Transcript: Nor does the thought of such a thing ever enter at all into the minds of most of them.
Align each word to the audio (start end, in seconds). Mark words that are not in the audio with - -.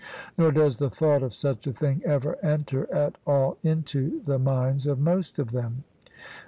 Nor 0.35 0.51
does 0.51 0.77
the 0.77 0.89
thought 0.89 1.21
of 1.21 1.31
such 1.31 1.67
a 1.67 1.71
thing 1.71 2.01
ever 2.03 2.35
enter 2.43 2.91
at 2.91 3.19
all 3.27 3.59
into 3.61 4.19
the 4.23 4.39
minds 4.39 4.87
of 4.87 4.97
most 4.97 5.37
of 5.37 5.51
them. 5.51 5.83